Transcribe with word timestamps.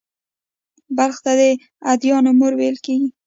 بلخ 0.97 1.17
ته 1.25 1.31
«د 1.39 1.41
ادیانو 1.91 2.31
مور» 2.39 2.53
ویل 2.57 2.77
کېږي 2.85 3.09